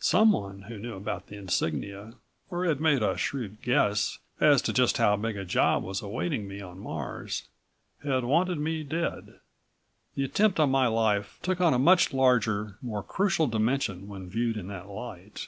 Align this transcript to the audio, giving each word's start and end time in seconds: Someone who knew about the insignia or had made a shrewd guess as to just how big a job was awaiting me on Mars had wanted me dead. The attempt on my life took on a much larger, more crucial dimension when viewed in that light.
Someone 0.00 0.62
who 0.62 0.76
knew 0.76 0.94
about 0.96 1.28
the 1.28 1.36
insignia 1.36 2.14
or 2.50 2.66
had 2.66 2.80
made 2.80 3.00
a 3.00 3.16
shrewd 3.16 3.62
guess 3.62 4.18
as 4.40 4.60
to 4.60 4.72
just 4.72 4.98
how 4.98 5.16
big 5.16 5.36
a 5.36 5.44
job 5.44 5.84
was 5.84 6.02
awaiting 6.02 6.48
me 6.48 6.60
on 6.60 6.80
Mars 6.80 7.46
had 8.02 8.24
wanted 8.24 8.58
me 8.58 8.82
dead. 8.82 9.38
The 10.16 10.24
attempt 10.24 10.58
on 10.58 10.70
my 10.72 10.88
life 10.88 11.38
took 11.42 11.60
on 11.60 11.74
a 11.74 11.78
much 11.78 12.12
larger, 12.12 12.76
more 12.82 13.04
crucial 13.04 13.46
dimension 13.46 14.08
when 14.08 14.28
viewed 14.28 14.56
in 14.56 14.66
that 14.66 14.88
light. 14.88 15.46